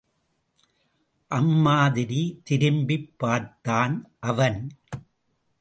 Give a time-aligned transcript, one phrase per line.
[1.27, 4.11] அம்மாதிரி திரும்பிப் பார்த்தான்
[4.19, 4.69] அவன்.